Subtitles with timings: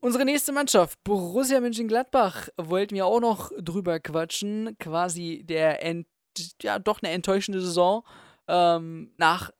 [0.00, 4.76] Unsere nächste Mannschaft, Borussia Mönchengladbach, wollten wir auch noch drüber quatschen.
[4.78, 6.06] Quasi der, ent
[6.62, 8.04] ja, doch eine enttäuschende Saison.
[8.46, 9.50] Ähm, nach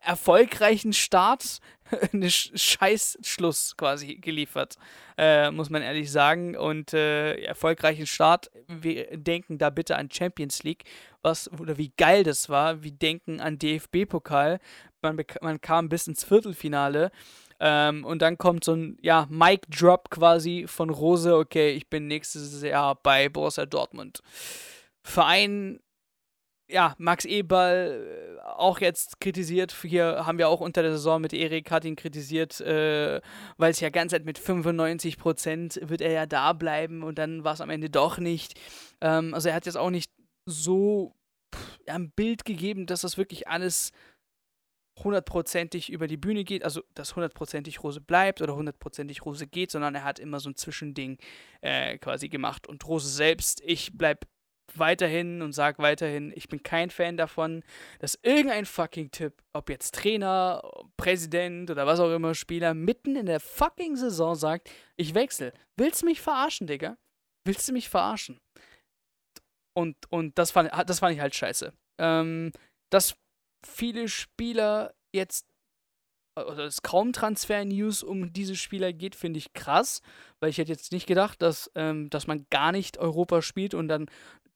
[0.00, 1.60] erfolgreichen Start
[2.12, 4.76] einen Scheißschluss quasi geliefert,
[5.16, 6.56] äh, muss man ehrlich sagen.
[6.56, 10.84] Und äh, erfolgreichen Start, wir denken da bitte an Champions League,
[11.22, 12.82] was oder wie geil das war.
[12.82, 14.58] Wir denken an DFB-Pokal.
[15.02, 17.12] Man, man kam bis ins Viertelfinale.
[17.60, 21.36] Ähm, und dann kommt so ein ja, Mic-Drop quasi von Rose.
[21.36, 24.20] Okay, ich bin nächstes Jahr bei Borussia Dortmund.
[25.02, 25.80] Verein
[26.68, 29.74] ja, Max Eberl äh, auch jetzt kritisiert.
[29.82, 33.20] Hier haben wir auch unter der Saison mit Erik hat ihn kritisiert, äh,
[33.56, 37.54] weil es ja ganz mit 95 Prozent wird er ja da bleiben und dann war
[37.54, 38.58] es am Ende doch nicht.
[39.00, 40.10] Ähm, also er hat jetzt auch nicht
[40.46, 41.14] so
[41.54, 43.92] pff, ein Bild gegeben, dass das wirklich alles
[45.02, 49.94] hundertprozentig über die Bühne geht, also dass hundertprozentig Rose bleibt oder hundertprozentig Rose geht, sondern
[49.94, 51.18] er hat immer so ein Zwischending
[51.60, 52.66] äh, quasi gemacht.
[52.66, 54.26] Und Rose selbst, ich bleib
[54.74, 57.62] weiterhin und sage weiterhin, ich bin kein Fan davon,
[58.00, 60.62] dass irgendein fucking Typ, ob jetzt Trainer,
[60.96, 65.52] Präsident oder was auch immer, Spieler, mitten in der fucking Saison sagt, ich wechsle.
[65.76, 66.96] Willst du mich verarschen, Digga?
[67.44, 68.40] Willst du mich verarschen?
[69.74, 71.72] Und, und das, fand, das fand ich halt scheiße.
[71.98, 72.50] Ähm,
[72.90, 73.16] dass
[73.64, 75.46] viele Spieler jetzt
[76.36, 80.02] oder es kaum Transfer-News um diese Spieler geht, finde ich krass,
[80.38, 83.88] weil ich hätte jetzt nicht gedacht, dass, ähm, dass man gar nicht Europa spielt und
[83.88, 84.06] dann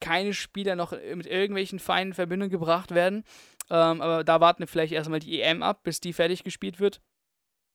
[0.01, 3.25] keine Spieler noch mit irgendwelchen Vereinen in Verbindung gebracht werden.
[3.71, 7.01] Ähm, aber da warten wir vielleicht erstmal die EM ab, bis die fertig gespielt wird.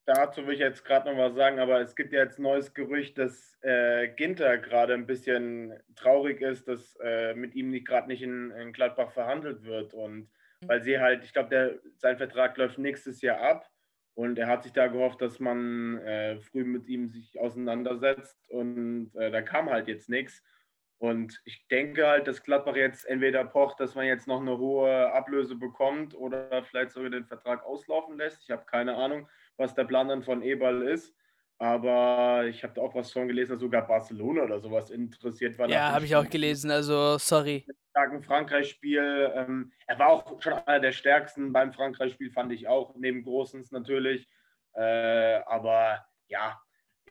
[0.08, 3.18] Dazu will ich jetzt gerade noch was sagen, aber es gibt ja jetzt neues Gerücht,
[3.18, 8.52] dass äh, Ginter gerade ein bisschen traurig ist, dass äh, mit ihm gerade nicht in,
[8.52, 9.94] in, Gladbach verhandelt wird.
[9.96, 10.30] Und.
[10.68, 13.70] Weil sie halt, ich glaube, sein Vertrag läuft nächstes Jahr ab
[14.16, 19.12] und er hat sich da gehofft, dass man äh, früh mit ihm sich auseinandersetzt und
[19.16, 20.44] äh, da kam halt jetzt nichts.
[20.98, 25.12] Und ich denke halt, dass Gladbach jetzt entweder pocht, dass man jetzt noch eine hohe
[25.12, 28.42] Ablöse bekommt oder vielleicht sogar den Vertrag auslaufen lässt.
[28.44, 29.28] Ich habe keine Ahnung,
[29.58, 31.14] was der Plan dann von Eberl ist.
[31.58, 35.70] Aber ich habe da auch was von gelesen, dass sogar Barcelona oder sowas interessiert war.
[35.70, 37.66] Ja, habe ich auch gelesen, also sorry.
[37.92, 39.32] Starken Frankreich-Spiel.
[39.34, 43.72] Ähm, er war auch schon einer der stärksten beim Frankreich-Spiel, fand ich auch, neben Großens
[43.72, 44.28] natürlich.
[44.74, 46.60] Äh, aber ja,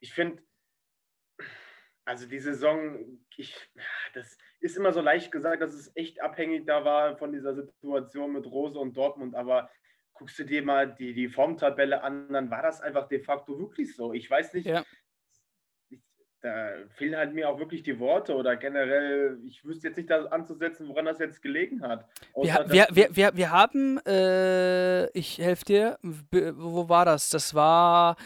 [0.00, 0.42] ich finde,
[2.04, 3.56] also die Saison, ich,
[4.12, 8.32] das ist immer so leicht gesagt, dass es echt abhängig da war von dieser Situation
[8.32, 9.70] mit Rose und Dortmund, aber
[10.14, 13.94] guckst du dir mal die, die Formtabelle an, dann war das einfach de facto wirklich
[13.94, 14.12] so.
[14.12, 14.84] Ich weiß nicht, ja.
[16.40, 20.24] da fehlen halt mir auch wirklich die Worte oder generell, ich wüsste jetzt nicht da
[20.26, 22.08] anzusetzen, woran das jetzt gelegen hat.
[22.34, 27.30] Wir, wir, wir, wir, wir haben, äh, ich helfe dir, wo war das?
[27.30, 28.16] Das war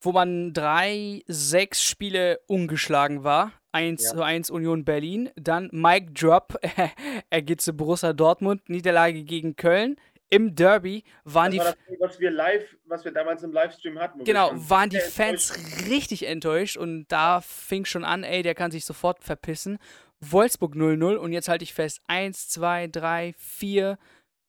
[0.00, 3.52] wo man drei, sechs Spiele ungeschlagen war.
[3.72, 4.10] 1 ja.
[4.10, 5.30] zu 1 Union Berlin.
[5.36, 6.54] Dann Mike Drop,
[7.30, 9.96] er geht zu Borussia Dortmund, Niederlage gegen Köln.
[10.30, 11.96] Im Derby waren das die.
[11.98, 14.24] Das, was wir live, was wir damals im Livestream hatten.
[14.24, 15.88] Genau, waren die Fans enttäuscht.
[15.88, 19.78] richtig enttäuscht und da fing schon an, ey, der kann sich sofort verpissen.
[20.20, 23.98] Wolfsburg 0-0 und jetzt halte ich fest: 1, 2, 3, 4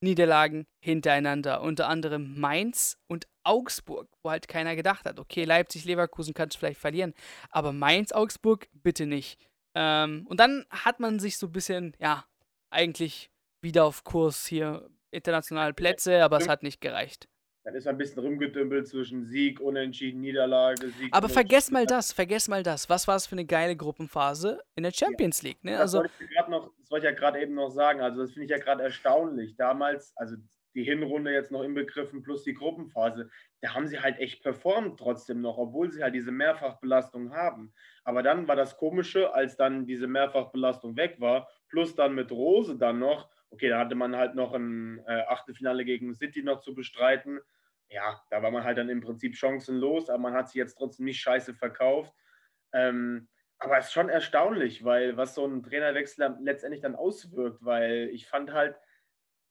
[0.02, 1.62] Niederlagen hintereinander.
[1.62, 6.60] Unter anderem Mainz und Augsburg, wo halt keiner gedacht hat, okay, Leipzig, Leverkusen kannst du
[6.60, 7.14] vielleicht verlieren,
[7.50, 9.40] aber Mainz, Augsburg bitte nicht.
[9.76, 12.26] Ähm, und dann hat man sich so ein bisschen, ja,
[12.70, 13.30] eigentlich
[13.62, 17.28] wieder auf Kurs hier, internationale Plätze, aber es hat nicht gereicht.
[17.64, 21.10] Dann ist man ein bisschen rumgedümpelt zwischen Sieg, Unentschieden, Niederlage, Sieg.
[21.12, 22.90] Aber vergess mal das, vergess mal das.
[22.90, 25.64] Was war es für eine geile Gruppenphase in der Champions League?
[25.64, 25.78] Ne?
[25.78, 28.02] Also, das, wollte ich noch, das wollte ich ja gerade eben noch sagen.
[28.02, 29.56] Also, das finde ich ja gerade erstaunlich.
[29.58, 30.38] Damals, also
[30.74, 33.30] die Hinrunde jetzt noch inbegriffen plus die Gruppenphase,
[33.62, 37.74] da haben sie halt echt performt trotzdem noch, obwohl sie halt diese Mehrfachbelastung haben.
[38.04, 42.78] Aber dann war das Komische, als dann diese Mehrfachbelastung weg war, plus dann mit Rose
[42.78, 46.74] dann noch, okay, da hatte man halt noch ein äh, Achtelfinale gegen City noch zu
[46.74, 47.40] bestreiten.
[47.90, 51.06] Ja, da war man halt dann im Prinzip chancenlos, aber man hat sich jetzt trotzdem
[51.06, 52.14] nicht scheiße verkauft.
[52.72, 53.28] Ähm,
[53.58, 58.28] aber es ist schon erstaunlich, weil was so ein Trainerwechsel letztendlich dann auswirkt, weil ich
[58.28, 58.78] fand halt,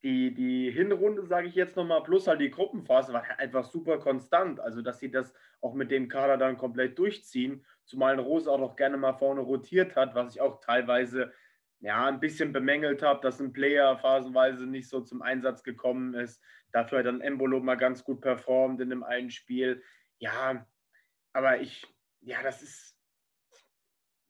[0.05, 4.61] die, die Hinrunde, sage ich jetzt nochmal, plus halt die Gruppenphase war einfach super konstant.
[4.61, 8.77] Also, dass sie das auch mit dem Kader dann komplett durchziehen, zumal Rose auch noch
[8.77, 11.33] gerne mal vorne rotiert hat, was ich auch teilweise
[11.81, 16.43] ja, ein bisschen bemängelt habe, dass ein Player phasenweise nicht so zum Einsatz gekommen ist.
[16.73, 19.83] Dafür hat dann Embolo mal ganz gut performt in dem einen Spiel.
[20.19, 20.67] Ja,
[21.33, 21.87] aber ich,
[22.21, 22.97] ja, das ist,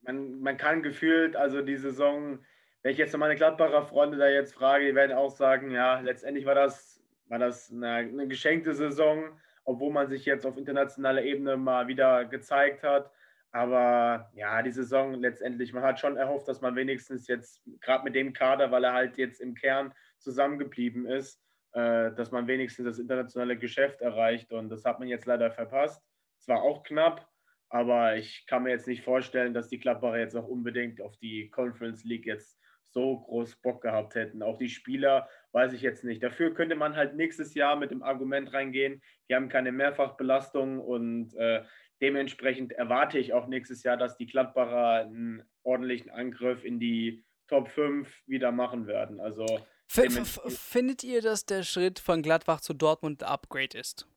[0.01, 2.39] man, man kann gefühlt, also die Saison
[2.81, 6.45] wenn ich jetzt meine Gladbacher Freunde da jetzt frage, die werden auch sagen, ja, letztendlich
[6.45, 11.57] war das, war das eine, eine geschenkte Saison, obwohl man sich jetzt auf internationaler Ebene
[11.57, 13.11] mal wieder gezeigt hat.
[13.51, 18.15] Aber ja, die Saison letztendlich, man hat schon erhofft, dass man wenigstens jetzt, gerade mit
[18.15, 21.41] dem Kader, weil er halt jetzt im Kern zusammengeblieben ist,
[21.71, 24.51] äh, dass man wenigstens das internationale Geschäft erreicht.
[24.51, 26.03] Und das hat man jetzt leider verpasst.
[26.37, 27.27] Zwar auch knapp,
[27.69, 31.49] aber ich kann mir jetzt nicht vorstellen, dass die Klapperer jetzt auch unbedingt auf die
[31.49, 32.59] Conference League jetzt
[32.91, 34.41] so groß Bock gehabt hätten.
[34.41, 36.23] Auch die Spieler weiß ich jetzt nicht.
[36.23, 41.35] Dafür könnte man halt nächstes Jahr mit dem Argument reingehen, wir haben keine Mehrfachbelastung und
[41.35, 41.63] äh,
[42.01, 47.69] dementsprechend erwarte ich auch nächstes Jahr, dass die Gladbacher einen ordentlichen Angriff in die Top
[47.69, 49.19] 5 wieder machen werden.
[49.19, 49.45] Also
[49.89, 54.07] Findet ihr, dass der Schritt von Gladbach zu Dortmund ein Upgrade ist?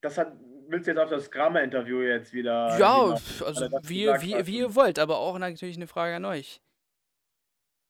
[0.00, 0.32] Das hat,
[0.68, 2.78] willst du jetzt auf das Kramer-Interview jetzt wieder?
[2.78, 6.62] Ja, wieder, also wie, wie, wie ihr wollt, aber auch natürlich eine Frage an euch.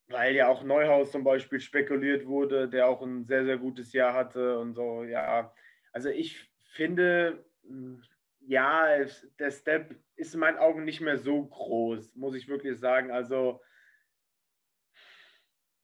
[0.08, 4.12] Weil ja auch Neuhaus zum Beispiel spekuliert wurde, der auch ein sehr, sehr gutes Jahr
[4.12, 5.55] hatte und so, ja.
[5.93, 8.02] Also ich finde, hm,
[8.46, 9.05] ja,
[9.38, 13.11] der Step ist in meinen Augen nicht mehr so groß, muss ich wirklich sagen.
[13.11, 13.61] Also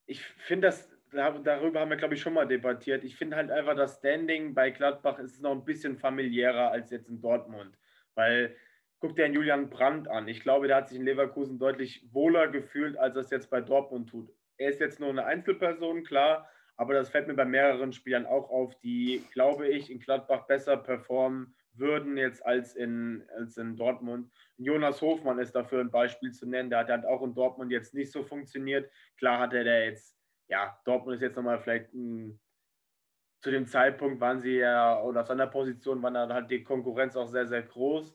[0.07, 3.05] ich finde das, darüber haben wir, glaube ich, schon mal debattiert.
[3.05, 7.09] Ich finde halt einfach, das Standing bei Gladbach ist noch ein bisschen familiärer als jetzt
[7.09, 7.77] in Dortmund.
[8.15, 8.57] Weil,
[8.99, 10.29] guck dir einen Julian Brandt an.
[10.29, 13.61] Ich glaube, der hat sich in Leverkusen deutlich wohler gefühlt, als er es jetzt bei
[13.61, 14.31] Dortmund tut.
[14.59, 18.51] Er ist jetzt nur eine Einzelperson, klar, aber das fällt mir bei mehreren Spielern auch
[18.51, 24.31] auf, die, glaube ich, in Gladbach besser performen würden jetzt als in, als in Dortmund.
[24.57, 26.71] Jonas Hofmann ist dafür ein Beispiel zu nennen.
[26.71, 28.91] Der hat halt auch in Dortmund jetzt nicht so funktioniert.
[29.19, 30.19] Klar hatte der jetzt,
[30.49, 32.41] ja, Dortmund ist jetzt nochmal vielleicht ein,
[33.41, 37.17] zu dem Zeitpunkt waren sie ja, oder auf seiner Position waren dann halt die Konkurrenz
[37.17, 38.15] auch sehr, sehr groß.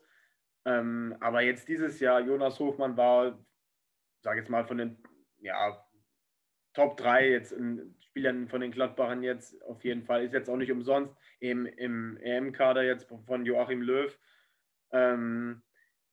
[0.65, 3.43] Ähm, aber jetzt dieses Jahr, Jonas Hofmann war,
[4.21, 5.03] sage ich jetzt mal, von den
[5.39, 5.84] ja,
[6.75, 10.23] Top 3 jetzt in Spielern von den Gladbachern jetzt auf jeden Fall.
[10.23, 14.17] Ist jetzt auch nicht umsonst im, im EM-Kader jetzt von Joachim Löw.
[14.91, 15.63] Ähm,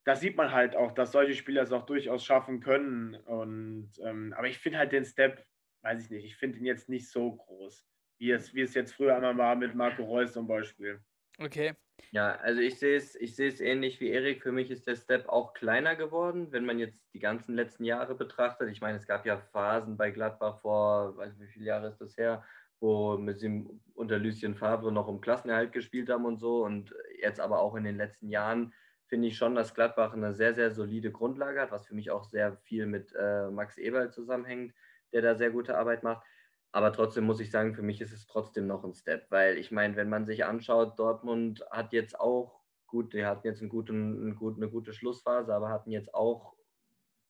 [0.04, 3.14] da sieht man halt auch, dass solche Spieler es auch durchaus schaffen können.
[3.14, 5.44] Und, ähm, aber ich finde halt den Step,
[5.82, 7.86] weiß ich nicht, ich finde ihn jetzt nicht so groß,
[8.18, 11.00] wie es, wie es jetzt früher einmal war mit Marco Reus zum Beispiel.
[11.38, 11.74] Okay.
[12.10, 14.42] Ja, also ich sehe es ich ähnlich wie Erik.
[14.42, 18.14] Für mich ist der Step auch kleiner geworden, wenn man jetzt die ganzen letzten Jahre
[18.14, 18.68] betrachtet.
[18.70, 22.00] Ich meine, es gab ja Phasen bei Gladbach vor, weiß nicht, wie viele Jahre ist
[22.00, 22.44] das her,
[22.80, 23.64] wo wir
[23.94, 26.64] unter Lucien Favre noch um Klassenerhalt gespielt haben und so.
[26.64, 28.74] Und jetzt aber auch in den letzten Jahren
[29.06, 32.24] finde ich schon, dass Gladbach eine sehr, sehr solide Grundlage hat, was für mich auch
[32.24, 34.74] sehr viel mit äh, Max Eberl zusammenhängt,
[35.12, 36.26] der da sehr gute Arbeit macht.
[36.72, 39.70] Aber trotzdem muss ich sagen, für mich ist es trotzdem noch ein Step, weil ich
[39.70, 44.22] meine, wenn man sich anschaut, Dortmund hat jetzt auch, gut, die hatten jetzt einen guten,
[44.22, 46.56] einen guten, eine gute Schlussphase, aber hatten jetzt auch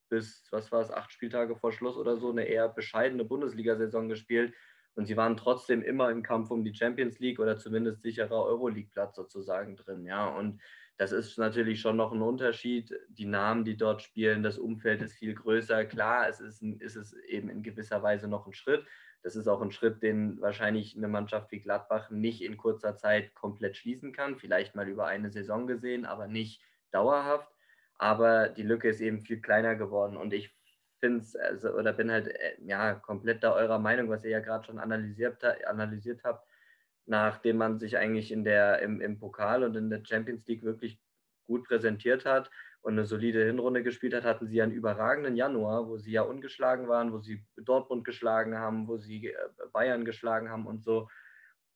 [0.08, 4.54] bis, was war es, acht Spieltage vor Schluss oder so, eine eher bescheidene Bundesliga-Saison gespielt.
[4.94, 9.16] Und sie waren trotzdem immer im Kampf um die Champions League oder zumindest sicherer Euroleague-Platz
[9.16, 10.04] sozusagen drin.
[10.04, 10.60] Ja, und
[10.98, 12.94] das ist natürlich schon noch ein Unterschied.
[13.08, 15.86] Die Namen, die dort spielen, das Umfeld ist viel größer.
[15.86, 18.84] Klar, es ist, ein, ist es eben in gewisser Weise noch ein Schritt.
[19.22, 23.34] Das ist auch ein Schritt, den wahrscheinlich eine Mannschaft wie Gladbach nicht in kurzer Zeit
[23.34, 24.36] komplett schließen kann.
[24.36, 26.60] Vielleicht mal über eine Saison gesehen, aber nicht
[26.90, 27.48] dauerhaft.
[27.96, 30.52] Aber die Lücke ist eben viel kleiner geworden und ich
[30.98, 34.40] finde es, also, oder bin halt äh, ja komplett da eurer Meinung, was ihr ja
[34.40, 36.46] gerade schon analysiert, analysiert habt,
[37.06, 41.00] nachdem man sich eigentlich in der, im, im Pokal und in der Champions League wirklich
[41.46, 42.50] gut präsentiert hat
[42.82, 46.88] und eine solide Hinrunde gespielt hat, hatten sie einen überragenden Januar, wo sie ja ungeschlagen
[46.88, 49.36] waren, wo sie Dortmund geschlagen haben, wo sie äh,
[49.72, 51.08] Bayern geschlagen haben und so.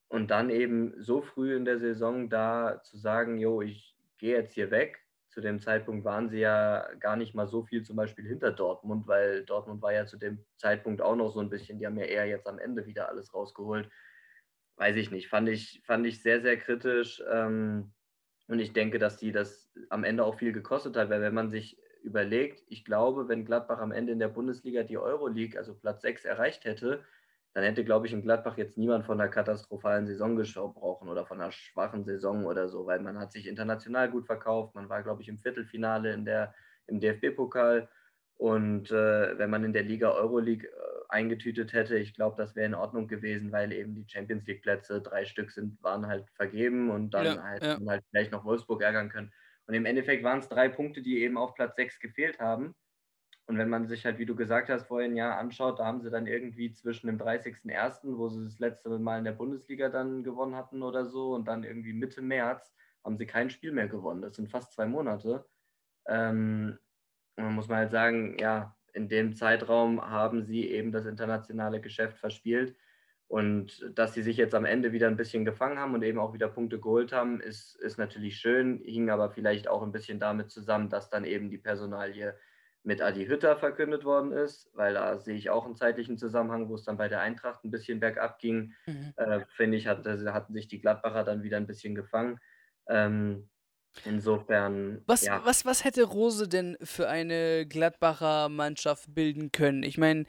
[0.09, 4.53] Und dann eben so früh in der Saison da zu sagen, jo, ich gehe jetzt
[4.53, 4.99] hier weg.
[5.29, 9.07] Zu dem Zeitpunkt waren sie ja gar nicht mal so viel zum Beispiel hinter Dortmund,
[9.07, 12.05] weil Dortmund war ja zu dem Zeitpunkt auch noch so ein bisschen, die haben ja
[12.05, 13.89] eher jetzt am Ende wieder alles rausgeholt.
[14.77, 17.21] Weiß ich nicht, fand ich, fand ich sehr, sehr kritisch.
[17.29, 17.93] Ähm,
[18.47, 21.49] und ich denke, dass die das am Ende auch viel gekostet hat, weil wenn man
[21.49, 26.01] sich überlegt, ich glaube, wenn Gladbach am Ende in der Bundesliga die Euroleague, also Platz
[26.01, 27.03] 6, erreicht hätte,
[27.53, 31.41] dann hätte, glaube ich, in Gladbach jetzt niemand von einer katastrophalen Saison gesprochen oder von
[31.41, 35.21] einer schwachen Saison oder so, weil man hat sich international gut verkauft, man war, glaube
[35.23, 36.53] ich, im Viertelfinale in der,
[36.85, 37.89] im DFB-Pokal
[38.37, 41.97] und äh, wenn man in der Liga Euroleague äh, eingetütet hätte.
[41.97, 45.51] Ich glaube, das wäre in Ordnung gewesen, weil eben die Champions League Plätze, drei Stück
[45.51, 47.79] sind, waren halt vergeben und dann ja, halt, ja.
[47.87, 49.31] halt vielleicht noch Wolfsburg ärgern können.
[49.67, 52.75] Und im Endeffekt waren es drei Punkte, die eben auf Platz sechs gefehlt haben.
[53.47, 56.09] Und wenn man sich halt, wie du gesagt hast, vorhin ja anschaut, da haben sie
[56.09, 60.55] dann irgendwie zwischen dem 30.01., wo sie das letzte Mal in der Bundesliga dann gewonnen
[60.55, 62.73] hatten oder so, und dann irgendwie Mitte März
[63.05, 64.21] haben sie kein Spiel mehr gewonnen.
[64.21, 65.45] Das sind fast zwei Monate.
[66.07, 66.77] Ähm,
[67.37, 72.17] man muss mal halt sagen, ja, in dem Zeitraum haben sie eben das internationale Geschäft
[72.17, 72.75] verspielt.
[73.27, 76.33] Und dass sie sich jetzt am Ende wieder ein bisschen gefangen haben und eben auch
[76.33, 80.49] wieder Punkte geholt haben, ist, ist natürlich schön, hing aber vielleicht auch ein bisschen damit
[80.49, 82.35] zusammen, dass dann eben die Personalie
[82.83, 86.75] mit Adi Hütter verkündet worden ist, weil da sehe ich auch einen zeitlichen Zusammenhang, wo
[86.75, 88.73] es dann bei der Eintracht ein bisschen bergab ging.
[88.85, 89.13] Mhm.
[89.17, 92.39] Äh, Finde ich, hatte, hatten sich die Gladbacher dann wieder ein bisschen gefangen.
[92.87, 93.49] Ähm,
[94.05, 95.01] insofern.
[95.05, 95.41] Was, ja.
[95.45, 99.83] was, was hätte Rose denn für eine Gladbacher Mannschaft bilden können?
[99.83, 100.25] Ich meine,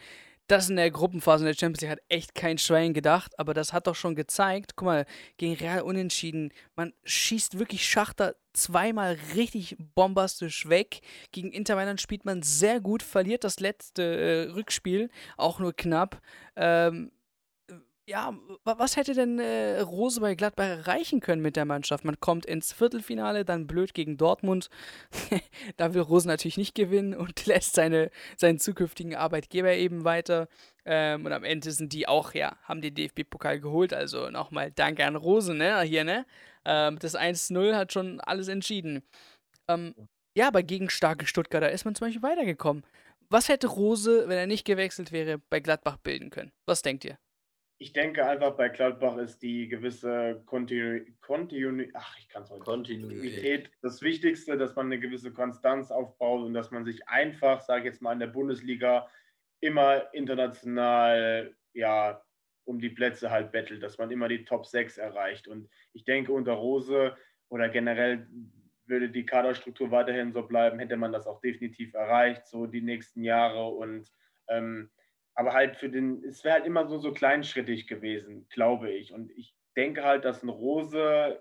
[0.49, 3.75] das in der Gruppenphase in der Champions League hat echt kein Schwein gedacht, aber das
[3.75, 9.77] hat doch schon gezeigt, guck mal, gegen Real Unentschieden, man schießt wirklich Schachter zweimal richtig
[9.95, 11.01] bombastisch weg.
[11.33, 16.21] Gegen Inter Mailand spielt man sehr gut, verliert das letzte äh, Rückspiel, auch nur knapp.
[16.57, 17.13] Ähm,
[18.09, 18.35] ja,
[18.65, 22.07] was hätte denn äh, Rose bei Gladbach erreichen können mit der Mannschaft?
[22.07, 24.71] Man kommt ins Viertelfinale, dann blöd gegen Dortmund.
[25.77, 30.49] da will Rose natürlich nicht gewinnen und lässt seine, seinen zukünftigen Arbeitgeber eben weiter.
[30.87, 33.93] Ähm, und am Ende sind die auch, ja, haben den DFB-Pokal geholt.
[33.93, 36.25] Also nochmal Danke an Rose, ne, hier, ne?
[36.65, 39.03] Ähm, das 1-0 hat schon alles entschieden.
[39.69, 39.95] Ähm,
[40.35, 42.87] ja, aber gegen starke Stuttgarter ist man zum Beispiel weitergekommen.
[43.29, 46.53] Was hätte Rose, wenn er nicht gewechselt wäre, bei Gladbach bilden können?
[46.65, 47.19] Was denkt ihr?
[47.79, 54.03] Ich denke einfach bei Cloudbach ist die gewisse Kontinuität, ach, ich kann es Kontinuität das
[54.03, 58.03] Wichtigste, dass man eine gewisse Konstanz aufbaut und dass man sich einfach, sage ich jetzt
[58.03, 59.09] mal, in der Bundesliga
[59.61, 62.23] immer international ja,
[62.65, 65.49] um die Plätze halt bettelt, dass man immer die Top 6 erreicht.
[65.49, 67.17] Und ich denke, unter Rose
[67.49, 68.27] oder generell
[68.87, 73.23] würde die Kaderstruktur weiterhin so bleiben, hätte man das auch definitiv erreicht, so die nächsten
[73.23, 73.69] Jahre.
[73.69, 74.13] Und
[74.49, 74.91] ähm,
[75.39, 79.13] aber halt für den, es wäre halt immer so, so kleinschrittig gewesen, glaube ich.
[79.13, 81.41] Und ich denke halt, dass ein Rose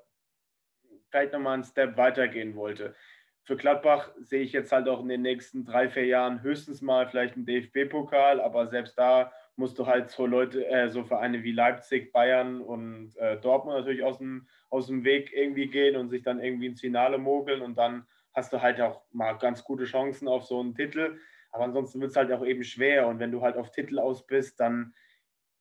[1.10, 2.94] vielleicht nochmal einen Step weitergehen wollte.
[3.42, 7.08] Für Gladbach sehe ich jetzt halt auch in den nächsten drei, vier Jahren höchstens mal
[7.08, 11.52] vielleicht einen DFB-Pokal, aber selbst da musst du halt so Leute, äh, so Vereine wie
[11.52, 16.22] Leipzig, Bayern und äh, Dortmund natürlich aus dem, aus dem Weg irgendwie gehen und sich
[16.22, 20.28] dann irgendwie ins Finale mogeln und dann hast du halt auch mal ganz gute Chancen
[20.28, 21.18] auf so einen Titel.
[21.58, 23.08] Aber ansonsten wird es halt auch eben schwer.
[23.08, 24.94] Und wenn du halt auf Titel aus bist, dann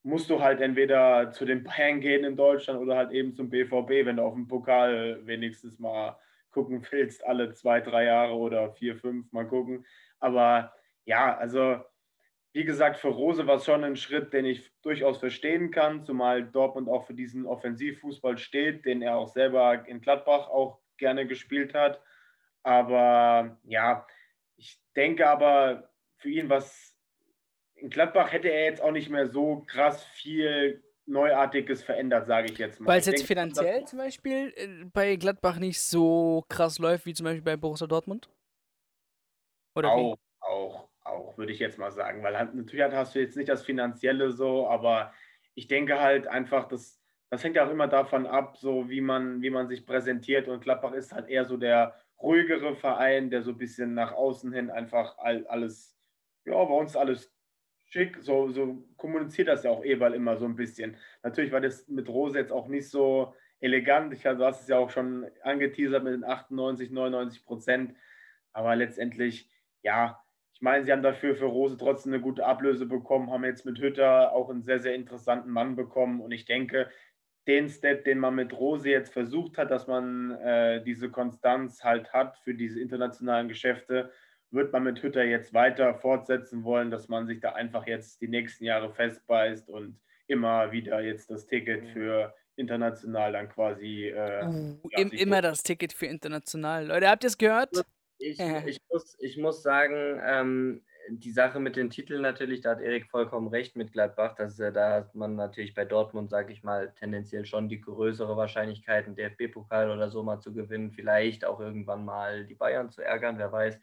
[0.03, 4.05] musst du halt entweder zu den Bayern gehen in Deutschland oder halt eben zum BVB,
[4.05, 6.19] wenn du auf dem Pokal wenigstens mal
[6.51, 9.87] gucken willst, alle zwei, drei Jahre oder vier, fünf mal gucken.
[10.21, 10.75] Aber
[11.07, 11.81] ja, also
[12.53, 16.45] wie gesagt, für Rose war es schon ein Schritt, den ich durchaus verstehen kann, zumal
[16.45, 21.73] Dortmund auch für diesen Offensivfußball steht, den er auch selber in Gladbach auch gerne gespielt
[21.73, 22.03] hat.
[22.63, 24.07] Aber ja,
[24.57, 26.97] ich denke aber, für ihn was
[27.75, 32.59] in Gladbach hätte er jetzt auch nicht mehr so krass viel Neuartiges verändert, sage ich
[32.59, 32.89] jetzt mal.
[32.89, 37.15] Weil es jetzt denke, finanziell zum Beispiel äh, bei Gladbach nicht so krass läuft wie
[37.15, 38.29] zum Beispiel bei Borussia Dortmund?
[39.77, 40.21] Oder auch, wie?
[40.41, 42.23] auch, auch, würde ich jetzt mal sagen.
[42.23, 45.13] Weil natürlich hast du jetzt nicht das Finanzielle so, aber
[45.55, 49.43] ich denke halt einfach, dass das hängt ja auch immer davon ab, so wie man,
[49.43, 50.49] wie man sich präsentiert.
[50.49, 54.53] Und Gladbach ist halt eher so der ruhigere Verein, der so ein bisschen nach außen
[54.53, 55.99] hin einfach all, alles,
[56.45, 57.33] ja, bei uns alles
[57.85, 60.97] schick, so, so kommuniziert das ja auch Eberl immer so ein bisschen.
[61.23, 64.13] Natürlich war das mit Rose jetzt auch nicht so elegant.
[64.13, 67.95] Ich du hast es ja auch schon angeteasert mit den 98, 99 Prozent.
[68.53, 69.51] Aber letztendlich,
[69.83, 70.21] ja,
[70.53, 73.79] ich meine, sie haben dafür für Rose trotzdem eine gute Ablöse bekommen, haben jetzt mit
[73.79, 76.21] Hütter auch einen sehr, sehr interessanten Mann bekommen.
[76.21, 76.89] Und ich denke,
[77.47, 82.13] den Step, den man mit Rose jetzt versucht hat, dass man äh, diese Konstanz halt
[82.13, 84.11] hat für diese internationalen Geschäfte,
[84.51, 88.29] wird man mit Hütter jetzt weiter fortsetzen wollen, dass man sich da einfach jetzt die
[88.29, 91.89] nächsten Jahre festbeißt und immer wieder jetzt das Ticket mhm.
[91.89, 94.09] für international dann quasi.
[94.09, 96.87] Äh, uh, ja, immer das Ticket für international.
[96.87, 97.71] Leute, habt ihr es gehört?
[98.19, 102.81] Ich, ich, muss, ich muss sagen, ähm, die Sache mit den Titeln natürlich, da hat
[102.81, 106.63] Erik vollkommen recht mit Gladbach, dass äh, da hat man natürlich bei Dortmund, sage ich
[106.63, 111.61] mal, tendenziell schon die größere Wahrscheinlichkeit, einen DFB-Pokal oder so mal zu gewinnen, vielleicht auch
[111.61, 113.81] irgendwann mal die Bayern zu ärgern, wer weiß,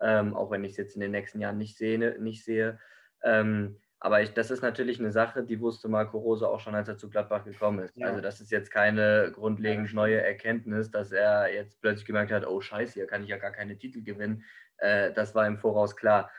[0.00, 2.20] ähm, auch wenn ich es jetzt in den nächsten Jahren nicht sehe.
[2.20, 2.78] Nicht sehe.
[3.22, 6.88] Ähm, aber ich, das ist natürlich eine Sache, die wusste Marco Rose auch schon, als
[6.88, 7.96] er zu Gladbach gekommen ist.
[7.96, 8.08] Ja.
[8.08, 12.60] Also das ist jetzt keine grundlegend neue Erkenntnis, dass er jetzt plötzlich gemerkt hat, oh
[12.60, 14.44] scheiße, hier kann ich ja gar keine Titel gewinnen.
[14.76, 16.30] Äh, das war im Voraus klar.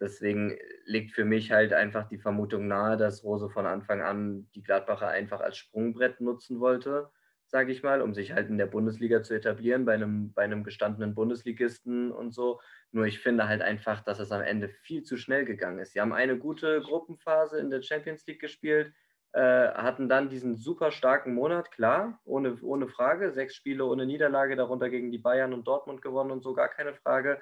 [0.00, 4.62] Deswegen liegt für mich halt einfach die Vermutung nahe, dass Rose von Anfang an die
[4.62, 7.10] Gladbacher einfach als Sprungbrett nutzen wollte,
[7.46, 10.64] sage ich mal, um sich halt in der Bundesliga zu etablieren, bei einem, bei einem
[10.64, 12.60] gestandenen Bundesligisten und so.
[12.92, 15.92] Nur ich finde halt einfach, dass es am Ende viel zu schnell gegangen ist.
[15.92, 18.92] Sie haben eine gute Gruppenphase in der Champions League gespielt,
[19.32, 23.32] äh, hatten dann diesen super starken Monat, klar, ohne, ohne Frage.
[23.32, 26.94] Sechs Spiele ohne Niederlage, darunter gegen die Bayern und Dortmund gewonnen und so, gar keine
[26.94, 27.40] Frage.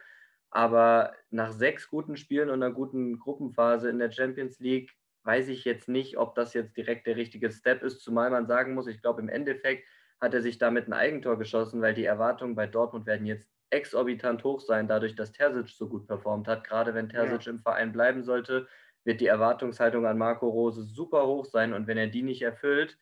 [0.50, 5.64] Aber nach sechs guten Spielen und einer guten Gruppenphase in der Champions League weiß ich
[5.64, 9.02] jetzt nicht, ob das jetzt direkt der richtige Step ist, zumal man sagen muss, ich
[9.02, 9.87] glaube, im Endeffekt
[10.21, 14.43] hat er sich damit ein Eigentor geschossen, weil die Erwartungen bei Dortmund werden jetzt exorbitant
[14.45, 16.64] hoch sein, dadurch, dass Terzic so gut performt hat.
[16.64, 17.52] Gerade wenn Terzic ja.
[17.52, 18.67] im Verein bleiben sollte,
[19.05, 22.99] wird die Erwartungshaltung an Marco Rose super hoch sein und wenn er die nicht erfüllt,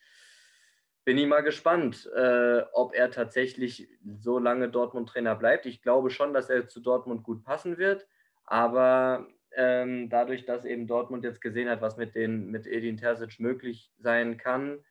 [1.07, 5.65] bin ich mal gespannt, äh, ob er tatsächlich so lange Dortmund-Trainer bleibt.
[5.65, 8.09] Ich glaube schon, dass er zu Dortmund gut passen wird,
[8.45, 13.39] aber ähm, dadurch, dass eben Dortmund jetzt gesehen hat, was mit, den, mit Edin Terzic
[13.39, 14.85] möglich sein kann,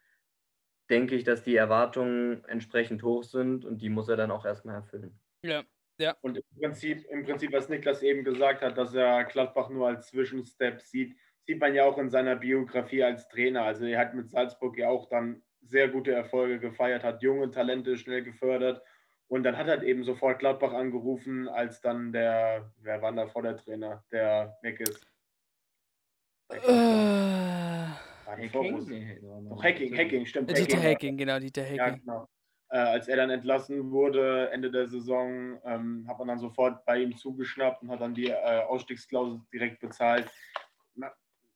[0.90, 4.76] denke ich, dass die Erwartungen entsprechend hoch sind und die muss er dann auch erstmal
[4.76, 5.20] erfüllen.
[5.44, 5.64] Ja,
[5.98, 6.16] ja.
[6.22, 10.08] Und im Prinzip, im Prinzip, was Niklas eben gesagt hat, dass er Gladbach nur als
[10.08, 13.64] Zwischenstep sieht, sieht man ja auch in seiner Biografie als Trainer.
[13.64, 17.98] Also er hat mit Salzburg ja auch dann sehr gute Erfolge gefeiert, hat junge Talente
[17.98, 18.82] schnell gefördert
[19.28, 23.42] und dann hat er eben sofort Gladbach angerufen, als dann der, wer war da vor
[23.42, 25.08] der Trainer, der weg ist?
[26.50, 26.62] Äh,
[28.26, 29.50] Hacking?
[29.50, 30.56] Doch, Hacking, Hacking, stimmt.
[30.56, 31.78] Dieter Hacking, genau, Dieter Hacking.
[31.78, 32.28] Ja, genau.
[32.70, 37.00] Äh, als er dann entlassen wurde, Ende der Saison, ähm, hat man dann sofort bei
[37.00, 40.30] ihm zugeschnappt und hat dann die äh, Ausstiegsklausel direkt bezahlt.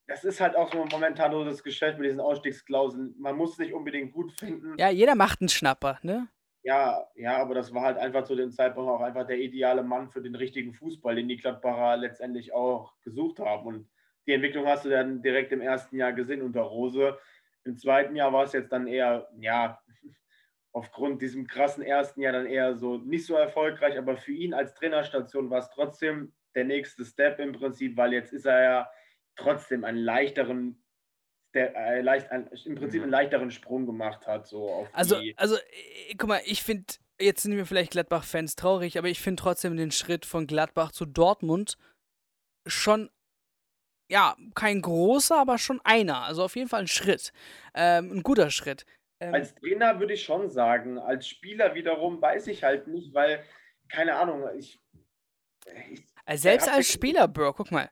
[0.09, 3.13] Das ist halt auch so momentan so das Geschäft mit diesen Ausstiegsklauseln.
[3.19, 4.73] Man muss sich unbedingt gut finden.
[4.79, 6.27] Ja, jeder macht einen Schnapper, ne?
[6.63, 10.09] Ja, ja, aber das war halt einfach zu dem Zeitpunkt auch einfach der ideale Mann
[10.09, 13.67] für den richtigen Fußball, den die Gladbacher letztendlich auch gesucht haben.
[13.67, 13.89] Und
[14.25, 17.15] die Entwicklung hast du dann direkt im ersten Jahr gesehen unter Rose.
[17.63, 19.79] Im zweiten Jahr war es jetzt dann eher, ja,
[20.73, 24.73] aufgrund diesem krassen ersten Jahr dann eher so nicht so erfolgreich, aber für ihn als
[24.73, 28.89] Trainerstation war es trotzdem der nächste Step im Prinzip, weil jetzt ist er ja
[29.39, 30.83] trotzdem einen leichteren
[31.53, 34.47] der äh, leicht, ein, im Prinzip einen leichteren Sprung gemacht hat.
[34.47, 36.85] So also, also, äh, guck mal, ich finde,
[37.19, 41.05] jetzt sind wir vielleicht Gladbach-Fans traurig, aber ich finde trotzdem den Schritt von Gladbach zu
[41.05, 41.77] Dortmund
[42.67, 43.09] schon,
[44.11, 46.23] ja, kein großer, aber schon einer.
[46.23, 47.31] Also auf jeden Fall ein Schritt.
[47.73, 48.85] Ähm, ein guter Schritt.
[49.19, 50.97] Ähm, als Trainer würde ich schon sagen.
[50.97, 53.43] Als Spieler wiederum weiß ich halt nicht, weil,
[53.89, 54.79] keine Ahnung, ich.
[55.65, 57.89] ich selbst als Spieler, Bro, guck mal.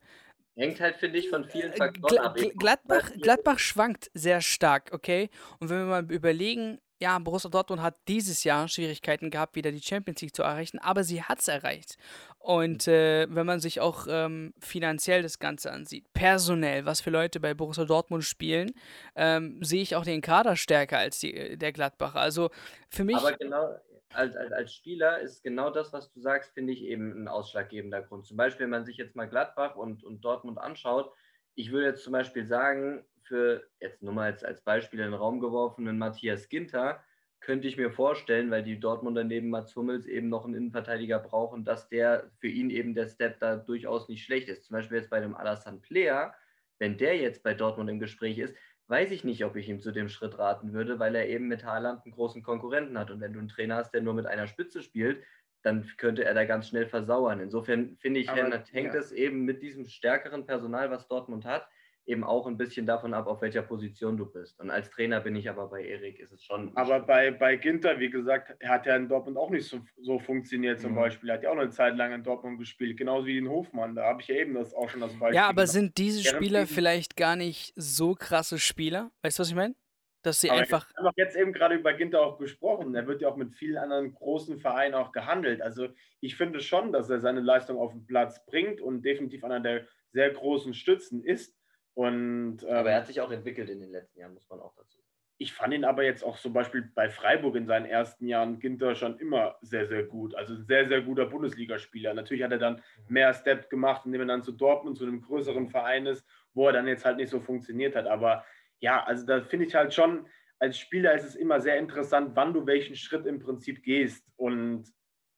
[0.58, 2.36] Hängt halt, finde ich, von vielen äh, Faktoren ab.
[2.58, 5.30] Gladbach, Gladbach schwankt sehr stark, okay?
[5.60, 9.82] Und wenn wir mal überlegen, ja, Borussia Dortmund hat dieses Jahr Schwierigkeiten gehabt, wieder die
[9.82, 11.98] Champions League zu erreichen, aber sie hat es erreicht.
[12.40, 17.40] Und äh, wenn man sich auch ähm, finanziell das Ganze ansieht, personell, was für Leute
[17.40, 18.72] bei Borussia Dortmund spielen,
[19.16, 22.20] ähm, sehe ich auch den Kader stärker als die, äh, der Gladbacher.
[22.20, 22.50] Also
[22.90, 23.18] für mich.
[23.18, 23.76] Aber genau,
[24.18, 28.02] als, als, als Spieler ist genau das, was du sagst, finde ich eben ein ausschlaggebender
[28.02, 28.26] Grund.
[28.26, 31.14] Zum Beispiel, wenn man sich jetzt mal Gladbach und, und Dortmund anschaut,
[31.56, 35.14] ich würde jetzt zum Beispiel sagen, für jetzt nur mal als, als Beispiel in den
[35.14, 37.04] Raum geworfenen Matthias Ginter,
[37.40, 41.64] könnte ich mir vorstellen, weil die Dortmunder neben Mats Hummels eben noch einen Innenverteidiger brauchen,
[41.64, 44.66] dass der für ihn eben der Step da durchaus nicht schlecht ist.
[44.66, 46.34] Zum Beispiel jetzt bei dem Alassane Player,
[46.80, 48.56] wenn der jetzt bei Dortmund im Gespräch ist,
[48.88, 51.66] weiß ich nicht, ob ich ihm zu dem Schritt raten würde, weil er eben mit
[51.66, 53.12] Haaland einen großen Konkurrenten hat.
[53.12, 55.24] Und wenn du einen Trainer hast, der nur mit einer Spitze spielt,
[55.62, 57.40] dann könnte er da ganz schnell versauern.
[57.40, 59.18] Insofern finde ich, Aber, hängt es ja.
[59.18, 61.68] eben mit diesem stärkeren Personal, was Dortmund hat,
[62.08, 64.60] eben auch ein bisschen davon ab, auf welcher Position du bist.
[64.60, 66.72] Und als Trainer bin ich aber bei Erik, ist es schon.
[66.76, 70.80] Aber bei, bei Ginter, wie gesagt, hat er in Dortmund auch nicht so, so funktioniert
[70.80, 70.96] zum mhm.
[70.96, 71.30] Beispiel.
[71.30, 73.96] Er hat ja auch eine Zeit lang in Dortmund gespielt, genauso wie den Hofmann.
[73.96, 75.36] Da habe ich ja eben das auch schon das Beispiel.
[75.36, 75.74] Ja, aber gemacht.
[75.74, 79.12] sind diese Spieler vielleicht gar nicht so krasse Spieler?
[79.22, 79.76] Weißt du, was ich meine?
[80.24, 80.90] Dass sie aber einfach.
[80.98, 82.96] Wir haben jetzt eben gerade über Ginter auch gesprochen.
[82.96, 85.62] Er wird ja auch mit vielen anderen großen Vereinen auch gehandelt.
[85.62, 85.90] Also
[86.22, 89.86] ich finde schon, dass er seine Leistung auf den Platz bringt und definitiv einer der
[90.12, 91.57] sehr großen Stützen ist.
[91.98, 94.76] Und, ähm, aber er hat sich auch entwickelt in den letzten Jahren, muss man auch
[94.76, 95.18] dazu sagen.
[95.40, 98.94] Ich fand ihn aber jetzt auch zum Beispiel bei Freiburg in seinen ersten Jahren Ginter
[98.94, 100.36] schon immer sehr, sehr gut.
[100.36, 102.14] Also ein sehr, sehr guter Bundesligaspieler.
[102.14, 102.82] Natürlich hat er dann mhm.
[103.10, 106.74] mehr Step gemacht, indem er dann zu Dortmund, zu einem größeren Verein ist, wo er
[106.74, 108.06] dann jetzt halt nicht so funktioniert hat.
[108.06, 108.46] Aber
[108.80, 110.28] ja, also da finde ich halt schon,
[110.60, 114.24] als Spieler ist es immer sehr interessant, wann du welchen Schritt im Prinzip gehst.
[114.36, 114.86] Und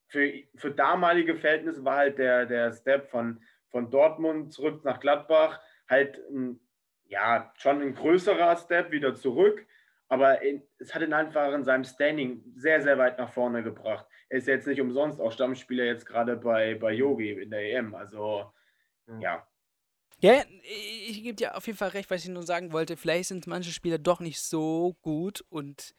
[0.09, 5.61] für, für damalige Verhältnisse war halt der, der Step von, von Dortmund zurück nach Gladbach
[5.89, 6.59] halt ein,
[7.05, 9.65] ja, schon ein größerer Step wieder zurück,
[10.07, 14.05] aber in, es hat ihn einfach in seinem Standing sehr, sehr weit nach vorne gebracht.
[14.29, 17.95] Er ist jetzt nicht umsonst auch Stammspieler jetzt gerade bei, bei Yogi in der EM,
[17.95, 18.51] also
[19.19, 19.45] ja.
[20.21, 22.97] Ja, ich gebe dir auf jeden Fall recht, was ich nur sagen wollte.
[22.97, 25.95] Vielleicht sind manche Spieler doch nicht so gut und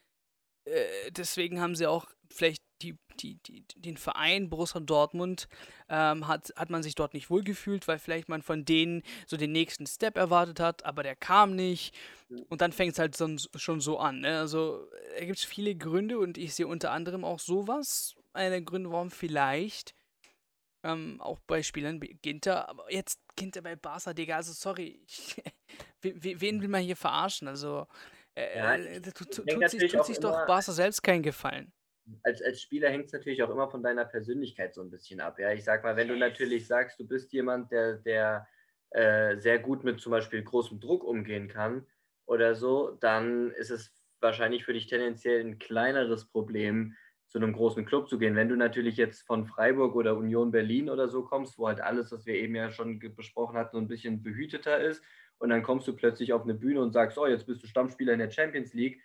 [0.66, 5.48] äh, deswegen haben sie auch vielleicht die, die, die, den Verein Borussia Dortmund
[5.88, 9.52] ähm, hat, hat man sich dort nicht wohlgefühlt, weil vielleicht man von denen so den
[9.52, 11.94] nächsten Step erwartet hat, aber der kam nicht.
[12.48, 14.20] Und dann fängt es halt so, schon so an.
[14.20, 14.38] Ne?
[14.38, 14.88] Also
[15.18, 18.16] da gibt es viele Gründe und ich sehe unter anderem auch sowas.
[18.32, 19.94] Einer der Gründe, warum vielleicht
[20.82, 25.04] ähm, auch bei Spielern Ginter, aber jetzt Ginter bei Barca, Digga, also sorry,
[26.02, 27.48] wen will man hier verarschen?
[27.48, 27.86] Also,
[28.34, 31.72] äh, Ja, äh, tut, tut, tut sich, tut doch immer, Barca selbst keinen Gefallen.
[32.22, 35.38] Als, als Spieler hängt es natürlich auch immer von deiner Persönlichkeit so ein bisschen ab.
[35.38, 38.46] Ja, ich sag mal, wenn du natürlich sagst, du bist jemand, der, der
[38.90, 41.86] äh, sehr gut mit zum Beispiel großem Druck umgehen kann
[42.26, 46.96] oder so, dann ist es wahrscheinlich für dich tendenziell ein kleineres Problem,
[47.30, 48.34] zu einem großen Club zu gehen.
[48.34, 52.10] Wenn du natürlich jetzt von Freiburg oder Union Berlin oder so kommst, wo halt alles,
[52.10, 55.00] was wir eben ja schon besprochen hatten, so ein bisschen behüteter ist,
[55.38, 58.12] und dann kommst du plötzlich auf eine Bühne und sagst, oh, jetzt bist du Stammspieler
[58.12, 59.00] in der Champions League,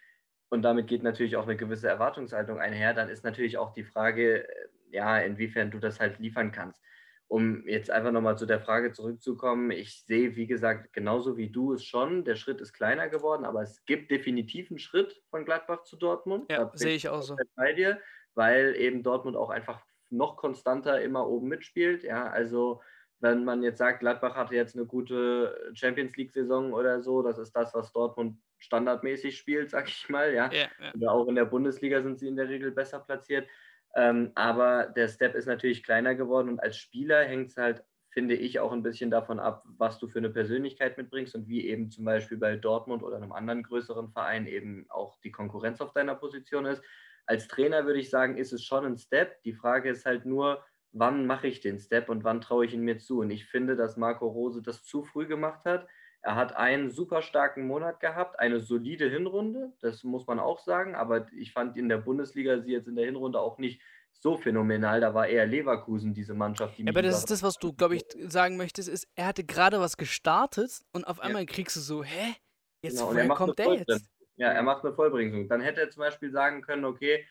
[0.55, 4.47] und damit geht natürlich auch eine gewisse Erwartungshaltung einher, dann ist natürlich auch die Frage,
[4.47, 6.81] äh, ja, inwiefern du das halt liefern kannst.
[7.27, 11.73] Um jetzt einfach nochmal zu der Frage zurückzukommen, ich sehe, wie gesagt, genauso wie du
[11.73, 15.83] es schon, der Schritt ist kleiner geworden, aber es gibt definitiv einen Schritt von Gladbach
[15.83, 16.49] zu Dortmund.
[16.49, 17.35] Ja, sehe ich auch so.
[17.55, 17.99] bei dir,
[18.35, 22.03] weil eben Dortmund auch einfach noch konstanter immer oben mitspielt.
[22.03, 22.81] Ja, also
[23.19, 27.53] wenn man jetzt sagt, Gladbach hatte jetzt eine gute Champions League-Saison oder so, das ist
[27.53, 30.33] das, was Dortmund standardmäßig spielt, sag ich mal.
[30.33, 30.93] Ja, Ja, ja.
[30.93, 33.47] oder auch in der Bundesliga sind sie in der Regel besser platziert.
[33.95, 38.35] Ähm, aber der Step ist natürlich kleiner geworden und als Spieler hängt es halt, finde
[38.35, 41.89] ich, auch ein bisschen davon ab, was du für eine Persönlichkeit mitbringst und wie eben
[41.91, 46.15] zum Beispiel bei Dortmund oder einem anderen größeren Verein eben auch die Konkurrenz auf deiner
[46.15, 46.83] Position ist.
[47.25, 49.41] Als Trainer würde ich sagen, ist es schon ein Step.
[49.43, 52.81] Die Frage ist halt nur, wann mache ich den Step und wann traue ich ihn
[52.81, 53.19] mir zu?
[53.19, 55.87] Und ich finde, dass Marco Rose das zu früh gemacht hat.
[56.25, 60.95] Er hat einen super starken Monat gehabt, eine solide Hinrunde, das muss man auch sagen.
[60.95, 63.79] Aber ich fand in der Bundesliga sie jetzt in der Hinrunde auch nicht
[64.11, 65.01] so phänomenal.
[65.01, 67.97] Da war eher Leverkusen diese Mannschaft, die Ja, aber das ist das, was du, glaube
[67.97, 71.25] ich, sagen möchtest, ist, er hatte gerade was gestartet und auf Ja.
[71.25, 72.33] einmal kriegst du so, hä?
[72.81, 74.09] Jetzt, Genau, er woher kommt der jetzt?
[74.37, 75.47] Ja, er macht eine Vollbremsung.
[75.47, 77.23] Dann hätte er zum Beispiel sagen können, okay,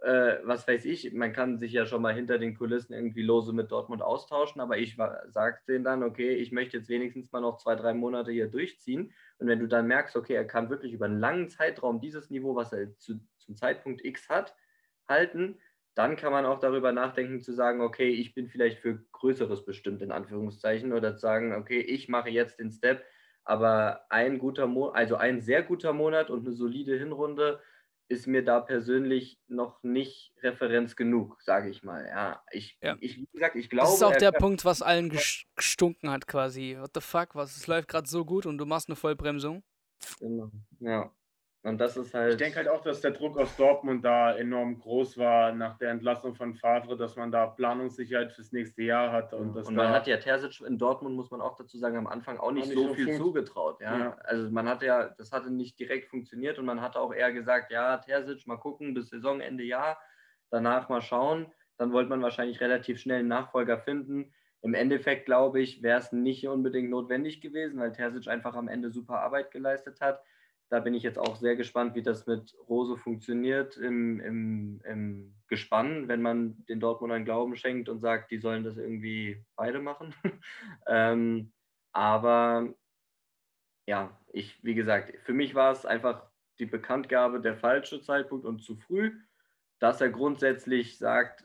[0.00, 3.52] äh, was weiß ich, man kann sich ja schon mal hinter den Kulissen irgendwie lose
[3.52, 4.96] mit Dortmund austauschen, aber ich
[5.28, 9.12] sage denen dann, okay, ich möchte jetzt wenigstens mal noch zwei, drei Monate hier durchziehen.
[9.38, 12.54] Und wenn du dann merkst, okay, er kann wirklich über einen langen Zeitraum dieses Niveau,
[12.54, 14.54] was er zu, zum Zeitpunkt X hat,
[15.08, 15.58] halten,
[15.94, 20.02] dann kann man auch darüber nachdenken zu sagen, okay, ich bin vielleicht für Größeres bestimmt,
[20.02, 23.02] in Anführungszeichen, oder zu sagen, okay, ich mache jetzt den Step,
[23.44, 27.60] aber ein guter Mo also ein sehr guter Monat und eine solide Hinrunde
[28.08, 32.06] ist mir da persönlich noch nicht Referenz genug, sage ich mal.
[32.06, 32.96] Ja, ich, Ja.
[33.00, 36.10] ich wie gesagt, ich glaube, Das ist auch er der Punkt, was allen ges- gestunken
[36.10, 36.76] hat quasi.
[36.78, 37.56] What the fuck, was?
[37.56, 39.64] Es läuft gerade so gut und du machst eine Vollbremsung.
[40.20, 40.50] Genau.
[40.80, 41.10] Ja.
[41.66, 42.34] Und das ist halt.
[42.34, 45.90] Ich denke halt auch, dass der Druck aus Dortmund da enorm groß war nach der
[45.90, 49.34] Entlassung von Favre, dass man da Planungssicherheit fürs nächste Jahr hat.
[49.34, 52.06] Und, dass und man hat ja Terzic in Dortmund, muss man auch dazu sagen, am
[52.06, 53.80] Anfang auch nicht nicht so so viel zugetraut.
[53.80, 53.98] Ja?
[53.98, 54.16] Ja.
[54.22, 57.72] Also man hatte ja, das hatte nicht direkt funktioniert und man hatte auch eher gesagt,
[57.72, 59.98] ja, Terzic, mal gucken, bis Saisonende ja,
[60.50, 61.52] danach mal schauen.
[61.78, 64.32] Dann wollte man wahrscheinlich relativ schnell einen Nachfolger finden.
[64.62, 68.92] Im Endeffekt, glaube ich, wäre es nicht unbedingt notwendig gewesen, weil Terzic einfach am Ende
[68.92, 70.22] super Arbeit geleistet hat.
[70.68, 75.34] Da bin ich jetzt auch sehr gespannt, wie das mit Rose funktioniert im, im, im
[75.48, 80.14] Gespann, wenn man den Dortmundern Glauben schenkt und sagt, die sollen das irgendwie beide machen.
[80.86, 81.52] ähm,
[81.92, 82.74] aber
[83.86, 88.62] ja, ich, wie gesagt, für mich war es einfach die Bekanntgabe der falsche Zeitpunkt und
[88.62, 89.12] zu früh,
[89.78, 91.44] dass er grundsätzlich sagt,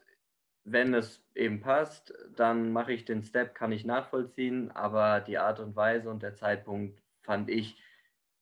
[0.63, 5.60] wenn es eben passt, dann mache ich den Step, kann ich nachvollziehen, aber die Art
[5.60, 7.81] und Weise und der Zeitpunkt fand ich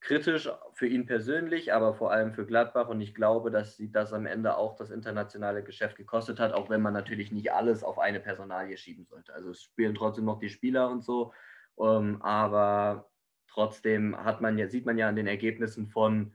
[0.01, 2.87] kritisch für ihn persönlich, aber vor allem für Gladbach.
[2.87, 6.69] Und ich glaube, dass sie das am Ende auch das internationale Geschäft gekostet hat, auch
[6.69, 9.33] wenn man natürlich nicht alles auf eine Personalie schieben sollte.
[9.33, 11.33] Also es spielen trotzdem noch die Spieler und so,
[11.79, 13.11] ähm, aber
[13.47, 16.33] trotzdem hat man ja, sieht man ja an den Ergebnissen von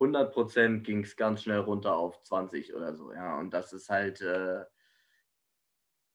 [0.00, 3.90] 100 Prozent ging es ganz schnell runter auf 20 oder so, ja, und das ist
[3.90, 4.64] halt äh,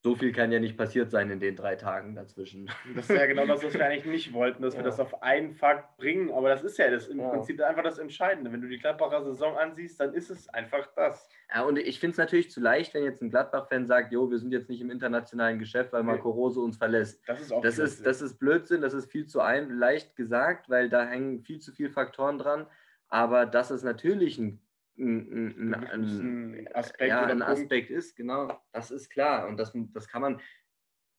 [0.06, 2.70] so viel kann ja nicht passiert sein in den drei Tagen dazwischen.
[2.96, 4.82] das ist ja genau das, was wir eigentlich nicht wollten, dass Ja.
[4.82, 6.30] wir das auf einen Fakt bringen.
[6.32, 7.30] Aber das ist ja das im Ja.
[7.32, 8.52] Prinzip einfach das Entscheidende.
[8.52, 11.28] Wenn du die Gladbacher Saison ansiehst, dann ist es einfach das.
[11.52, 14.38] Ja, und ich finde es natürlich zu leicht, wenn jetzt ein Gladbach-Fan sagt, jo, wir
[14.38, 17.28] sind jetzt nicht im internationalen Geschäft, weil Marco Rose uns verlässt.
[17.28, 17.98] Das ist auch Das Blödsinn.
[17.98, 21.58] ist, das ist Blödsinn, das ist viel zu ein, leicht gesagt, weil da hängen viel
[21.58, 22.68] zu viele Faktoren dran.
[23.08, 24.60] Aber dass es natürlich ein,
[24.98, 27.42] ein, ein, ein, Ein Aspekt ja, oder ein.
[27.42, 29.48] Aspekt ist, genau, das ist klar.
[29.48, 30.42] Und das, das kann man.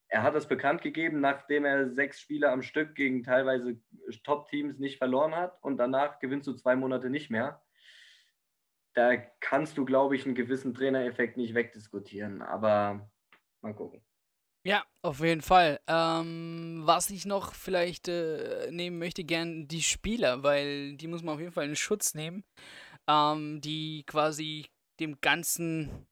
[0.09, 3.81] Er hat das bekannt gegeben, nachdem er sechs Spiele am Stück gegen teilweise
[4.23, 7.61] Top-Teams nicht verloren hat und danach gewinnst du zwei Monate nicht mehr.
[8.95, 12.41] Da kannst du, glaube ich, einen gewissen Trainereffekt nicht wegdiskutieren.
[12.41, 13.11] Aber
[13.63, 14.01] mal gucken.
[14.67, 15.79] Ja, auf jeden Fall.
[15.87, 21.35] Ähm, was ich noch vielleicht äh, nehmen möchte, gern die Spieler, weil die muss man
[21.35, 22.43] auf jeden Fall in Schutz nehmen,
[23.09, 24.67] ähm, die quasi
[25.01, 26.07] dem ganzen,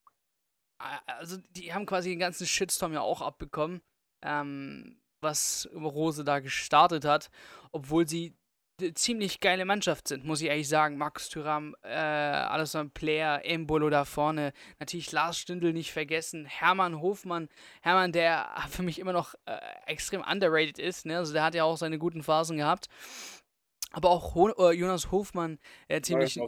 [0.79, 3.83] also die haben quasi den ganzen Shitstorm ja auch abbekommen,
[4.23, 7.31] ähm, was Rose da gestartet hat,
[7.73, 8.37] obwohl sie
[8.95, 10.97] ziemlich geile Mannschaft sind, muss ich ehrlich sagen.
[10.97, 14.53] Max Thüram, äh, Alessandro Player, Embolo da vorne.
[14.81, 16.45] Natürlich Lars Stindl nicht vergessen.
[16.45, 17.49] Hermann Hofmann.
[17.83, 21.07] Hermann, der für mich immer noch äh, extrem underrated ist.
[21.07, 21.19] Ne?
[21.19, 22.89] Also der hat ja auch seine guten Phasen gehabt.
[23.93, 26.41] Aber auch Ho äh, Jonas Hofmann, äh, ziemlich,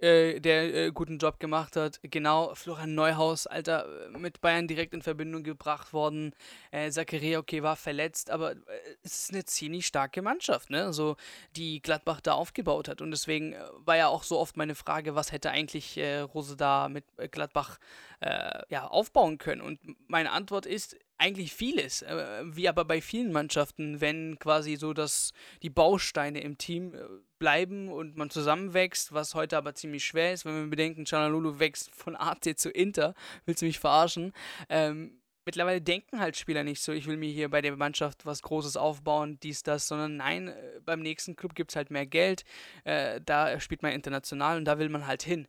[0.00, 2.00] äh, der äh, guten Job gemacht hat.
[2.02, 6.34] Genau, Florian Neuhaus, Alter, äh, mit Bayern direkt in Verbindung gebracht worden.
[6.70, 8.56] Äh, Zakaria, okay, war verletzt, aber äh,
[9.02, 10.92] es ist eine ziemlich starke Mannschaft, ne?
[10.92, 11.16] So,
[11.56, 13.00] die Gladbach da aufgebaut hat.
[13.00, 15.98] Und deswegen war ja auch so oft meine Frage, was hätte eigentlich
[16.34, 17.78] Rose da mit Gladbach
[18.20, 19.60] ja, aufbauen können?
[19.60, 22.04] Und meine Antwort ist, eigentlich vieles,
[22.44, 26.94] wie aber bei vielen Mannschaften, wenn quasi so dass die Bausteine im Team
[27.38, 31.94] bleiben und man zusammenwächst, was heute aber ziemlich schwer ist, wenn wir bedenken, Chanalulu wächst
[31.94, 33.14] von AC zu Inter,
[33.46, 34.32] willst du mich verarschen?
[34.68, 38.42] Ähm, mittlerweile denken halt Spieler nicht so, ich will mir hier bei der Mannschaft was
[38.42, 42.44] Großes aufbauen, dies, das, sondern nein, äh, beim nächsten Club gibt es halt mehr Geld,
[42.84, 45.48] äh, da spielt man international und da will man halt hin.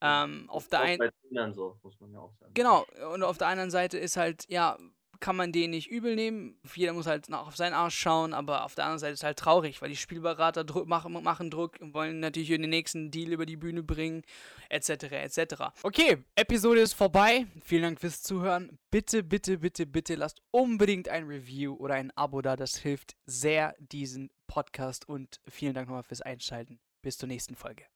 [0.00, 1.12] Ähm, auf der einen.
[1.54, 2.52] So, muss man ja auch sagen.
[2.52, 4.76] Genau, und auf der anderen Seite ist halt, ja,
[5.24, 6.54] kann man den nicht übel nehmen.
[6.74, 9.24] Jeder muss halt nach auf seinen Arsch schauen, aber auf der anderen Seite ist es
[9.24, 13.32] halt traurig, weil die Spielberater Druck machen, machen Druck und wollen natürlich den nächsten Deal
[13.32, 14.20] über die Bühne bringen,
[14.68, 14.90] etc.
[15.12, 15.38] etc.
[15.82, 17.46] Okay, Episode ist vorbei.
[17.62, 18.78] Vielen Dank fürs Zuhören.
[18.90, 22.54] Bitte, bitte, bitte, bitte lasst unbedingt ein Review oder ein Abo da.
[22.54, 26.80] Das hilft sehr diesen Podcast und vielen Dank nochmal fürs Einschalten.
[27.00, 27.86] Bis zur nächsten Folge.